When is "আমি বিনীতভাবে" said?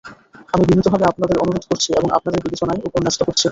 0.53-1.05